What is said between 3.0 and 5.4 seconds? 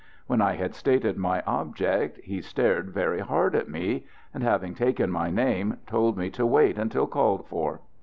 hard at me, and, having taken my